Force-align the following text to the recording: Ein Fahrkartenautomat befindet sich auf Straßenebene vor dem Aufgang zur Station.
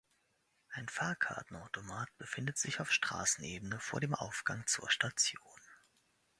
Ein 0.71 0.89
Fahrkartenautomat 0.89 2.09
befindet 2.17 2.57
sich 2.57 2.79
auf 2.79 2.91
Straßenebene 2.91 3.79
vor 3.79 3.99
dem 3.99 4.15
Aufgang 4.15 4.65
zur 4.65 4.89
Station. 4.89 5.61